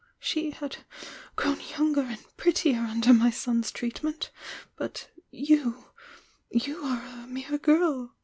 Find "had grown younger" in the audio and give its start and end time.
0.49-2.01